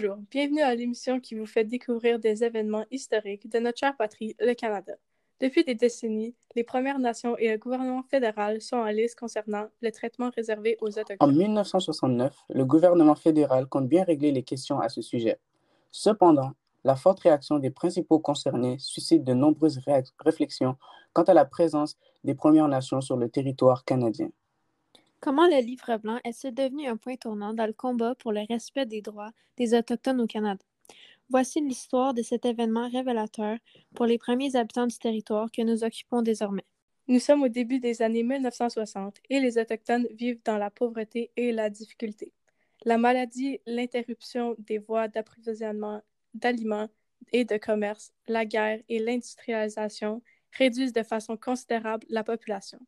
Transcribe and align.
Bonjour, 0.00 0.18
bienvenue 0.30 0.60
à 0.60 0.76
l'émission 0.76 1.18
qui 1.18 1.34
vous 1.34 1.44
fait 1.44 1.64
découvrir 1.64 2.20
des 2.20 2.44
événements 2.44 2.84
historiques 2.92 3.50
de 3.50 3.58
notre 3.58 3.78
chère 3.78 3.96
patrie, 3.96 4.36
le 4.38 4.54
Canada. 4.54 4.92
Depuis 5.40 5.64
des 5.64 5.74
décennies, 5.74 6.36
les 6.54 6.62
Premières 6.62 7.00
Nations 7.00 7.36
et 7.36 7.50
le 7.50 7.58
gouvernement 7.58 8.04
fédéral 8.04 8.60
sont 8.60 8.76
en 8.76 8.86
lice 8.86 9.16
concernant 9.16 9.66
le 9.82 9.90
traitement 9.90 10.30
réservé 10.30 10.76
aux 10.80 10.86
Autochtones. 10.86 11.16
En 11.18 11.26
1969, 11.26 12.32
le 12.48 12.64
gouvernement 12.64 13.16
fédéral 13.16 13.66
compte 13.66 13.88
bien 13.88 14.04
régler 14.04 14.30
les 14.30 14.44
questions 14.44 14.78
à 14.78 14.88
ce 14.88 15.02
sujet. 15.02 15.40
Cependant, 15.90 16.52
la 16.84 16.94
forte 16.94 17.18
réaction 17.18 17.58
des 17.58 17.70
principaux 17.70 18.20
concernés 18.20 18.76
suscite 18.78 19.24
de 19.24 19.34
nombreuses 19.34 19.80
réflexions 20.20 20.76
quant 21.12 21.24
à 21.24 21.34
la 21.34 21.44
présence 21.44 21.96
des 22.22 22.36
Premières 22.36 22.68
Nations 22.68 23.00
sur 23.00 23.16
le 23.16 23.28
territoire 23.28 23.84
canadien. 23.84 24.30
Comment 25.20 25.48
le 25.48 25.60
Livre 25.60 25.96
blanc 25.96 26.20
est-il 26.22 26.54
devenu 26.54 26.86
un 26.86 26.96
point 26.96 27.16
tournant 27.16 27.52
dans 27.52 27.66
le 27.66 27.72
combat 27.72 28.14
pour 28.14 28.30
le 28.32 28.42
respect 28.48 28.86
des 28.86 29.02
droits 29.02 29.32
des 29.56 29.74
Autochtones 29.74 30.20
au 30.20 30.28
Canada? 30.28 30.62
Voici 31.28 31.60
l'histoire 31.60 32.14
de 32.14 32.22
cet 32.22 32.44
événement 32.44 32.88
révélateur 32.88 33.58
pour 33.96 34.06
les 34.06 34.16
premiers 34.16 34.54
habitants 34.54 34.86
du 34.86 34.96
territoire 34.96 35.50
que 35.50 35.62
nous 35.62 35.82
occupons 35.82 36.22
désormais. 36.22 36.64
Nous 37.08 37.18
sommes 37.18 37.42
au 37.42 37.48
début 37.48 37.80
des 37.80 38.00
années 38.00 38.22
1960 38.22 39.16
et 39.28 39.40
les 39.40 39.58
Autochtones 39.58 40.06
vivent 40.12 40.40
dans 40.44 40.56
la 40.56 40.70
pauvreté 40.70 41.32
et 41.36 41.50
la 41.50 41.68
difficulté. 41.68 42.32
La 42.84 42.96
maladie, 42.96 43.60
l'interruption 43.66 44.54
des 44.58 44.78
voies 44.78 45.08
d'approvisionnement 45.08 46.00
d'aliments 46.32 46.88
et 47.32 47.44
de 47.44 47.56
commerce, 47.56 48.12
la 48.28 48.44
guerre 48.44 48.80
et 48.88 49.00
l'industrialisation 49.00 50.22
réduisent 50.52 50.92
de 50.92 51.02
façon 51.02 51.36
considérable 51.36 52.06
la 52.08 52.22
population. 52.22 52.78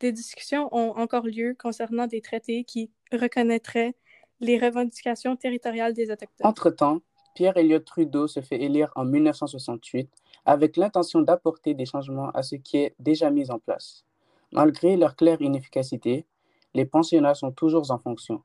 Des 0.00 0.12
discussions 0.12 0.74
ont 0.74 0.96
encore 0.96 1.26
lieu 1.26 1.54
concernant 1.58 2.06
des 2.06 2.22
traités 2.22 2.64
qui 2.64 2.90
reconnaîtraient 3.12 3.94
les 4.40 4.58
revendications 4.58 5.36
territoriales 5.36 5.92
des 5.92 6.10
Autochtones. 6.10 6.46
Entre-temps, 6.46 7.00
Pierre 7.34 7.58
Elliott 7.58 7.84
Trudeau 7.84 8.26
se 8.26 8.40
fait 8.40 8.62
élire 8.62 8.90
en 8.96 9.04
1968 9.04 10.10
avec 10.46 10.78
l'intention 10.78 11.20
d'apporter 11.20 11.74
des 11.74 11.84
changements 11.84 12.30
à 12.30 12.42
ce 12.42 12.56
qui 12.56 12.78
est 12.78 12.94
déjà 12.98 13.30
mis 13.30 13.50
en 13.50 13.58
place. 13.58 14.06
Malgré 14.52 14.96
leur 14.96 15.16
claire 15.16 15.42
inefficacité, 15.42 16.24
les 16.72 16.86
pensionnats 16.86 17.34
sont 17.34 17.52
toujours 17.52 17.90
en 17.90 17.98
fonction. 17.98 18.42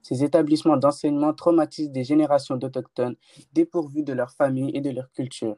Ces 0.00 0.24
établissements 0.24 0.78
d'enseignement 0.78 1.34
traumatisent 1.34 1.90
des 1.90 2.04
générations 2.04 2.56
d'Autochtones 2.56 3.16
dépourvus 3.52 4.02
de 4.02 4.14
leur 4.14 4.30
famille 4.30 4.70
et 4.74 4.80
de 4.80 4.90
leur 4.90 5.10
culture. 5.12 5.56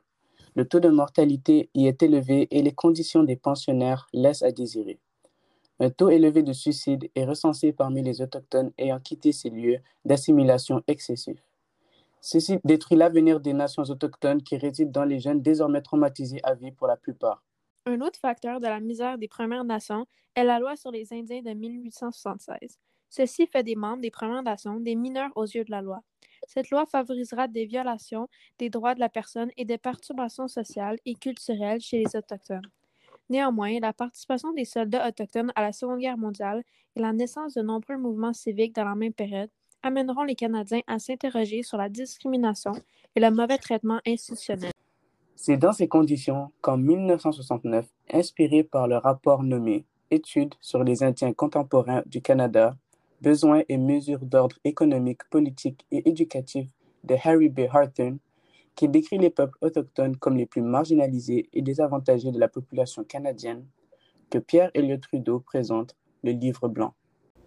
Le 0.56 0.66
taux 0.66 0.81
de 0.81 0.88
mortalité 0.88 1.70
y 1.75 1.86
est 1.86 2.03
élevé 2.03 2.48
et 2.50 2.62
les 2.62 2.72
conditions 2.72 3.22
des 3.22 3.36
pensionnaires 3.36 4.08
laissent 4.12 4.42
à 4.42 4.50
désirer. 4.50 4.98
Un 5.78 5.91
taux 5.91 6.08
élevé 6.08 6.42
de 6.42 6.55
suicide 6.55 7.10
est 7.14 7.27
recensé 7.27 7.72
parmi 7.72 8.02
les 8.02 8.22
Autochtones 8.22 8.72
ayant 8.78 8.98
quitté 8.98 9.32
ces 9.32 9.50
lieux 9.50 9.78
d'assimilation 10.06 10.82
excessif. 10.86 11.38
Ceci 12.22 12.58
détruit 12.64 12.96
l'avenir 12.96 13.41
des 13.41 13.52
nations 13.52 13.82
autochtones 13.82 14.42
qui 14.42 14.56
résident 14.56 14.91
dans 14.91 15.04
les 15.04 15.20
jeunes 15.20 15.42
désormais 15.42 15.82
traumatisés 15.82 16.41
à 16.44 16.54
vie 16.54 16.72
pour 16.72 16.86
la 16.86 16.97
plupart. 16.97 17.42
Un 17.84 18.00
autre 18.00 18.19
facteur 18.19 18.58
de 18.58 18.66
la 18.66 18.80
misère 18.80 19.19
des 19.19 19.28
Premières 19.28 19.64
Nations 19.64 20.06
est 20.34 20.44
la 20.44 20.58
loi 20.58 20.77
sur 20.77 20.91
les 20.91 21.12
Indiens 21.12 21.42
de 21.42 21.52
1876. 21.52 22.78
Ceci 23.10 23.47
fait 23.47 23.62
des 23.62 23.77
membres 23.77 24.00
des 24.00 24.10
Premières 24.10 24.42
Nations 24.42 24.80
des 24.80 24.97
mineurs 24.97 25.30
aux 25.36 25.44
yeux 25.44 25.64
de 25.64 25.70
la 25.70 25.82
loi. 25.82 26.00
Cette 26.48 26.70
loi 26.70 26.86
favorisera 26.86 27.48
des 27.48 27.66
violations 27.66 28.28
des 28.58 28.70
droits 28.70 28.94
de 28.94 29.00
la 29.00 29.08
personne 29.08 29.50
et 29.56 29.64
des 29.64 29.78
perturbations 29.78 30.48
sociales 30.48 30.98
et 31.04 31.14
culturelles 31.14 31.80
chez 31.80 31.98
les 31.98 32.16
Autochtones. 32.16 32.66
Néanmoins, 33.28 33.80
la 33.80 33.92
participation 33.92 34.52
des 34.52 34.64
soldats 34.64 35.08
autochtones 35.08 35.52
à 35.56 35.62
la 35.62 35.72
Seconde 35.72 35.98
Guerre 35.98 36.19
mondiale 36.19 36.62
et 36.94 37.00
la 37.00 37.12
naissance 37.12 37.55
de 37.55 37.62
nombreux 37.62 37.98
mouvements 37.98 38.32
civiques 38.32 38.74
dans 38.74 38.84
la 38.84 38.94
même 38.94 39.12
période 39.12 39.50
amèneront 39.82 40.22
les 40.22 40.34
Canadiens 40.34 40.80
à 40.86 40.98
s'interroger 40.98 41.62
sur 41.62 41.78
la 41.78 41.88
discrimination 41.88 42.72
et 43.14 43.20
le 43.20 43.30
mauvais 43.30 43.58
traitement 43.58 44.00
institutionnel. 44.06 44.72
C'est 45.34 45.56
dans 45.56 45.72
ces 45.72 45.88
conditions 45.88 46.50
qu'en 46.60 46.76
1969, 46.76 47.87
inspiré 48.12 48.62
par 48.62 48.88
le 48.88 48.97
rapport 48.97 49.43
nommé 49.43 49.84
Études 50.10 50.54
sur 50.60 50.84
les 50.84 51.03
Indiens 51.03 51.32
contemporains 51.32 52.03
du 52.06 52.22
Canada, 52.22 52.76
besoins 53.20 53.62
et 53.69 53.76
mesures 53.76 54.25
d'ordre 54.25 54.56
économique, 54.64 55.25
politique 55.31 55.84
et 55.91 56.08
éducatif 56.08 56.69
de 57.04 57.16
Harry 57.22 57.48
B. 57.48 57.62
Harton, 57.70 58.19
qui 58.76 58.88
décrit 58.88 59.19
les 59.19 59.31
peuples 59.31 59.59
autochtones 59.62 60.16
comme 60.16 60.37
les 60.37 60.47
plus 60.47 60.62
marginalisés 60.62 61.48
et 61.53 61.62
désavantagés 61.62 62.31
de 62.31 62.38
la 62.38 62.48
population 62.48 63.03
canadienne, 63.04 63.64
que 64.31 64.38
Pierre 64.38 64.70
Elliott 64.75 65.00
Trudeau 65.00 65.41
présente 65.41 65.97
le 66.22 66.32
Livre 66.32 66.69
blanc. 66.69 66.94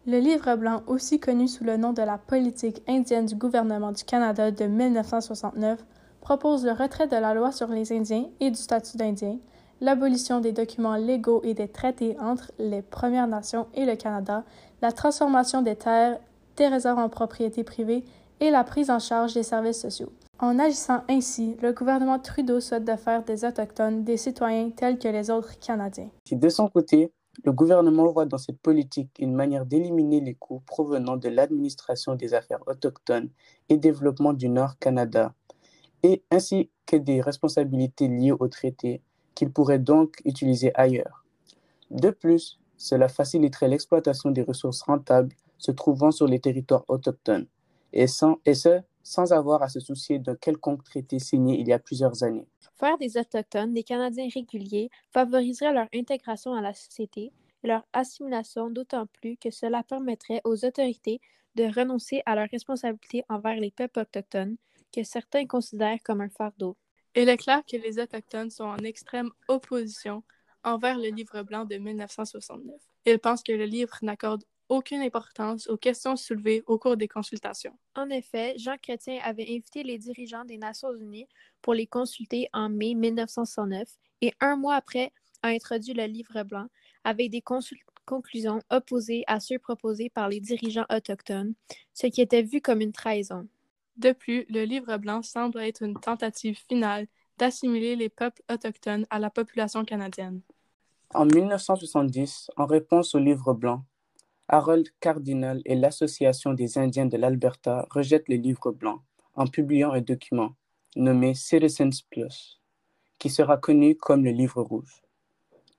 Le 0.07 0.17
Livre 0.17 0.55
blanc, 0.55 0.81
aussi 0.87 1.19
connu 1.19 1.47
sous 1.47 1.63
le 1.63 1.77
nom 1.77 1.93
de 1.93 2.01
la 2.01 2.17
politique 2.17 2.81
indienne 2.87 3.27
du 3.27 3.35
gouvernement 3.35 3.91
du 3.91 4.03
Canada 4.03 4.49
de 4.49 4.65
1969, 4.65 5.85
propose 6.19 6.65
le 6.65 6.71
retrait 6.71 7.07
de 7.07 7.15
la 7.15 7.33
loi 7.33 7.51
sur 7.51 7.67
les 7.67 7.93
Indiens 7.93 8.25
et 8.39 8.49
du 8.49 8.57
statut 8.57 8.97
d'Indien, 8.97 9.37
l'abolition 9.81 10.39
des 10.39 10.51
documents 10.51 10.95
légaux 10.95 11.41
et 11.43 11.53
des 11.53 11.67
traités 11.67 12.17
entre 12.19 12.51
les 12.57 12.81
Premières 12.81 13.27
Nations 13.27 13.67
et 13.75 13.85
le 13.85 13.95
Canada, 13.95 14.43
la 14.81 14.91
transformation 14.91 15.61
des 15.61 15.75
terres, 15.75 16.19
des 16.57 16.67
réserves 16.67 16.99
en 16.99 17.09
propriété 17.09 17.63
privée 17.63 18.03
et 18.39 18.49
la 18.49 18.63
prise 18.63 18.89
en 18.89 18.99
charge 18.99 19.33
des 19.33 19.43
services 19.43 19.81
sociaux. 19.81 20.11
En 20.41 20.57
agissant 20.57 21.03
ainsi, 21.09 21.57
le 21.61 21.73
gouvernement 21.73 22.17
Trudeau 22.17 22.61
souhaite 22.61 22.89
faire 22.95 23.25
des 23.25 23.43
Autochtones 23.43 24.05
des 24.05 24.15
citoyens 24.15 24.69
tels 24.69 24.97
que 24.97 25.09
les 25.09 25.29
autres 25.29 25.59
Canadiens. 25.59 26.09
de 26.31 26.49
son 26.49 26.69
côté, 26.69 27.11
le 27.43 27.51
gouvernement 27.51 28.09
voit 28.09 28.25
dans 28.25 28.37
cette 28.37 28.59
politique 28.59 29.11
une 29.19 29.33
manière 29.33 29.65
d'éliminer 29.65 30.21
les 30.21 30.35
coûts 30.35 30.61
provenant 30.65 31.17
de 31.17 31.27
l'administration 31.27 32.15
des 32.15 32.33
affaires 32.33 32.63
autochtones 32.67 33.29
et 33.67 33.75
développement 33.75 34.31
du 34.31 34.47
Nord 34.47 34.79
Canada, 34.79 35.33
et 36.03 36.23
ainsi 36.31 36.69
que 36.85 36.95
des 36.95 37.19
responsabilités 37.19 38.07
liées 38.07 38.31
au 38.31 38.47
traité 38.47 39.01
qu'il 39.35 39.51
pourrait 39.51 39.79
donc 39.79 40.21
utiliser 40.23 40.71
ailleurs. 40.75 41.25
De 41.91 42.11
plus, 42.11 42.61
cela 42.77 43.09
faciliterait 43.09 43.67
l'exploitation 43.67 44.31
des 44.31 44.43
ressources 44.43 44.83
rentables 44.83 45.35
se 45.57 45.71
trouvant 45.71 46.11
sur 46.11 46.27
les 46.27 46.39
territoires 46.39 46.85
autochtones, 46.87 47.47
et, 47.91 48.07
sans, 48.07 48.37
et 48.45 48.53
ce, 48.53 48.79
sans 49.03 49.31
avoir 49.33 49.61
à 49.63 49.69
se 49.69 49.79
soucier 49.79 50.19
d'un 50.19 50.35
quelconque 50.35 50.83
traité 50.83 51.19
signé 51.19 51.59
il 51.59 51.67
y 51.67 51.73
a 51.73 51.79
plusieurs 51.79 52.23
années. 52.23 52.47
Faire 52.79 52.97
des 52.97 53.17
Autochtones 53.17 53.73
des 53.73 53.83
Canadiens 53.83 54.29
réguliers 54.33 54.89
favoriserait 55.11 55.73
leur 55.73 55.87
intégration 55.93 56.53
à 56.53 56.61
la 56.61 56.73
société 56.73 57.31
et 57.63 57.67
leur 57.67 57.85
assimilation 57.93 58.69
d'autant 58.69 59.05
plus 59.07 59.37
que 59.37 59.51
cela 59.51 59.83
permettrait 59.83 60.41
aux 60.43 60.65
autorités 60.65 61.19
de 61.55 61.63
renoncer 61.63 62.21
à 62.25 62.35
leurs 62.35 62.49
responsabilités 62.49 63.23
envers 63.27 63.59
les 63.59 63.71
peuples 63.71 63.99
autochtones 63.99 64.57
que 64.93 65.03
certains 65.03 65.45
considèrent 65.45 66.01
comme 66.03 66.21
un 66.21 66.29
fardeau. 66.29 66.77
Il 67.15 67.27
est 67.27 67.37
clair 67.37 67.61
que 67.69 67.77
les 67.77 67.99
Autochtones 67.99 68.49
sont 68.49 68.65
en 68.65 68.77
extrême 68.77 69.29
opposition 69.47 70.23
envers 70.63 70.97
le 70.97 71.09
livre 71.09 71.41
blanc 71.43 71.65
de 71.65 71.75
1969. 71.75 72.75
Ils 73.05 73.19
pensent 73.19 73.43
que 73.43 73.51
le 73.51 73.65
livre 73.65 73.97
n'accorde 74.01 74.43
aucune 74.69 75.01
importance 75.01 75.67
aux 75.67 75.77
questions 75.77 76.15
soulevées 76.15 76.63
au 76.67 76.77
cours 76.77 76.95
des 76.95 77.07
consultations. 77.07 77.77
En 77.95 78.09
effet, 78.09 78.55
Jean 78.57 78.77
Chrétien 78.77 79.19
avait 79.23 79.43
invité 79.43 79.83
les 79.83 79.97
dirigeants 79.97 80.45
des 80.45 80.57
Nations 80.57 80.95
unies 80.95 81.27
pour 81.61 81.73
les 81.73 81.87
consulter 81.87 82.47
en 82.53 82.69
mai 82.69 82.93
1909 82.93 83.89
et 84.21 84.33
un 84.39 84.55
mois 84.55 84.75
après 84.75 85.11
a 85.41 85.49
introduit 85.49 85.93
le 85.93 86.05
livre 86.05 86.43
blanc 86.43 86.67
avec 87.03 87.31
des 87.31 87.43
conclusions 88.05 88.61
opposées 88.69 89.23
à 89.27 89.39
ceux 89.39 89.59
proposés 89.59 90.09
par 90.09 90.29
les 90.29 90.39
dirigeants 90.39 90.85
autochtones, 90.89 91.53
ce 91.93 92.07
qui 92.07 92.21
était 92.21 92.43
vu 92.43 92.61
comme 92.61 92.81
une 92.81 92.91
trahison. 92.91 93.47
De 93.97 94.11
plus, 94.11 94.45
le 94.49 94.63
livre 94.63 94.97
blanc 94.97 95.21
semble 95.21 95.59
être 95.59 95.83
une 95.83 95.99
tentative 95.99 96.57
finale 96.67 97.07
d'assimiler 97.37 97.95
les 97.95 98.09
peuples 98.09 98.41
autochtones 98.51 99.05
à 99.09 99.19
la 99.19 99.29
population 99.29 99.83
canadienne. 99.85 100.41
En 101.13 101.25
1970, 101.25 102.51
en 102.55 102.65
réponse 102.65 103.15
au 103.15 103.19
livre 103.19 103.53
blanc, 103.53 103.83
Harold 104.51 104.89
Cardinal 104.99 105.61
et 105.65 105.75
l'Association 105.75 106.55
des 106.55 106.79
Indiens 106.79 107.05
de 107.05 107.17
l'Alberta 107.17 107.85
rejettent 107.91 108.29
le 108.29 108.35
livre 108.35 108.71
blanc 108.71 109.03
en 109.35 109.45
publiant 109.45 109.91
un 109.91 110.01
document 110.01 110.55
nommé 110.95 111.35
Citizens 111.35 112.01
Plus, 112.09 112.59
qui 113.19 113.29
sera 113.29 113.57
connu 113.57 113.95
comme 113.95 114.25
le 114.25 114.31
livre 114.31 114.63
rouge. 114.63 115.03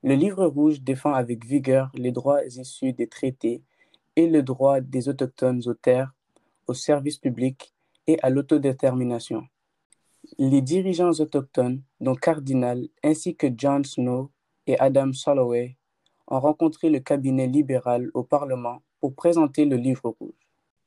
Le 0.05 0.15
livre 0.15 0.47
rouge 0.47 0.83
défend 0.83 1.15
avec 1.15 1.45
vigueur 1.45 1.91
les 1.95 2.13
droits 2.13 2.45
issus 2.45 2.93
des 2.93 3.09
traités 3.09 3.65
et 4.15 4.29
le 4.29 4.45
droit 4.45 4.81
des 4.81 5.09
Autochtones 5.09 5.63
aux 5.67 5.75
terres, 5.75 6.15
aux 6.69 6.75
services 6.75 7.19
publics 7.19 7.75
et 8.07 8.21
à 8.23 8.31
l'autodétermination. 8.31 9.49
Les 10.39 10.63
dirigeants 10.63 11.19
autochtones, 11.19 11.83
dont 12.01 12.15
Cardinal 12.15 12.87
ainsi 13.03 13.35
que 13.35 13.49
John 13.53 13.85
Snow 13.85 14.31
et 14.69 14.79
Adam 14.79 15.13
Soloway, 15.13 15.77
ont 16.31 16.41
rencontré 16.41 16.91
le 16.91 17.01
cabinet 17.01 17.47
libéral 17.47 18.11
au 18.15 18.23
Parlement 18.23 18.83
pour 19.01 19.15
présenter 19.15 19.65
le 19.65 19.77
livre 19.77 20.17
rouge. 20.19 20.35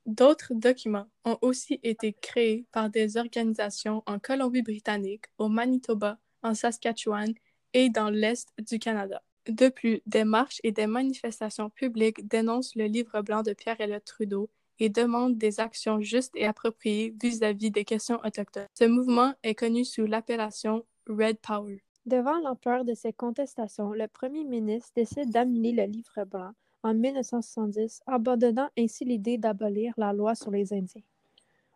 D'autres 0.06 0.54
documents 0.54 1.08
ont 1.24 1.38
aussi 1.42 1.80
été 1.84 2.14
créés 2.14 2.66
par 2.72 2.90
des 2.90 3.18
organisations 3.18 4.04
en 4.06 4.20
Colombie-Britannique, 4.20 5.26
au 5.38 5.48
Manitoba, 5.48 6.18
en 6.42 6.54
Saskatchewan 6.54 7.34
et 7.74 7.90
dans 7.90 8.10
l'Est 8.10 8.50
du 8.58 8.80
Canada. 8.80 9.22
De 9.48 9.70
plus, 9.70 10.02
des 10.06 10.24
marches 10.24 10.60
et 10.64 10.72
des 10.72 10.88
manifestations 10.88 11.70
publiques 11.70 12.28
dénoncent 12.28 12.76
le 12.76 12.86
livre 12.86 13.22
blanc 13.22 13.44
de 13.44 13.54
Pierre 13.54 13.80
Elliott 13.80 14.04
Trudeau 14.04 14.50
et 14.80 14.90
demande 14.90 15.38
des 15.38 15.60
actions 15.60 16.02
justes 16.02 16.36
et 16.36 16.46
appropriées 16.46 17.14
vis-à-vis 17.22 17.72
des 17.72 17.86
questions 17.86 18.20
autochtones. 18.24 18.68
Ce 18.74 18.86
mouvement 18.86 19.34
est 19.44 19.56
connu 19.56 19.86
sous 19.86 20.06
l'appellation 20.06 20.86
Red 21.08 21.38
Power. 21.40 21.84
Devant 22.06 22.38
l'ampleur 22.40 22.84
de 22.84 22.94
ces 22.94 23.14
contestations, 23.14 23.94
le 23.94 24.08
premier 24.08 24.44
ministre 24.44 24.92
décide 24.94 25.30
d'annuler 25.30 25.72
le 25.72 25.86
livre 25.86 26.26
blanc 26.26 26.52
en 26.84 26.94
1970, 26.94 28.02
abandonnant 28.08 28.70
ainsi 28.78 29.06
l'idée 29.06 29.38
d'abolir 29.38 29.94
la 29.96 30.12
loi 30.12 30.36
sur 30.36 30.52
les 30.52 30.74
Indiens. 30.74 31.02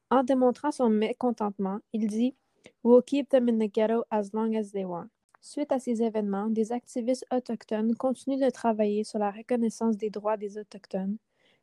En 0.09 0.23
démontrant 0.23 0.71
son 0.71 0.89
mécontentement, 0.89 1.79
il 1.93 2.07
dit 2.07 2.35
We'll 2.83 3.03
keep 3.03 3.29
them 3.29 3.47
in 3.47 3.57
the 3.57 3.71
ghetto 3.71 4.03
as 4.11 4.33
long 4.33 4.53
as 4.55 4.71
they 4.71 4.83
want. 4.83 5.07
Suite 5.39 5.71
à 5.71 5.79
ces 5.79 6.03
événements, 6.03 6.47
des 6.47 6.73
activistes 6.73 7.25
autochtones 7.31 7.95
continuent 7.95 8.43
de 8.43 8.49
travailler 8.49 9.05
sur 9.05 9.19
la 9.19 9.31
reconnaissance 9.31 9.95
des 9.95 10.09
droits 10.09 10.35
des 10.35 10.57
Autochtones. 10.57 11.17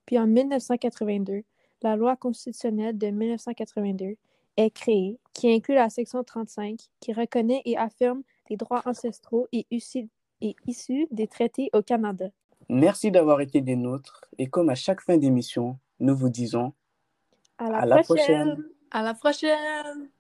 Puis 0.06 0.19
en 0.19 0.26
1982, 0.26 1.43
la 1.82 1.96
loi 1.96 2.16
constitutionnelle 2.16 2.96
de 2.96 3.08
1982 3.08 4.16
est 4.56 4.70
créée, 4.70 5.19
qui 5.34 5.52
inclut 5.52 5.75
la 5.75 5.90
section 5.90 6.25
35, 6.25 6.81
qui 7.00 7.12
reconnaît 7.12 7.61
et 7.66 7.76
affirme 7.76 8.22
les 8.50 8.56
droits 8.56 8.82
ancestraux 8.87 9.49
et 9.52 9.67
issus 9.70 10.08
des 11.11 11.26
traités 11.26 11.70
au 11.73 11.82
Canada. 11.82 12.26
Merci 12.69 13.11
d'avoir 13.11 13.41
été 13.41 13.61
des 13.61 13.76
nôtres 13.76 14.25
et 14.38 14.49
comme 14.49 14.70
à 14.70 14.75
chaque 14.75 15.00
fin 15.00 15.17
d'émission, 15.17 15.79
nous 16.00 16.17
vous 16.17 16.31
disons 16.31 16.73
à 17.58 17.87
la, 17.87 18.02
prochaine. 18.02 18.64
À 18.91 19.02
la 19.02 19.14
prochaine. 19.14 20.11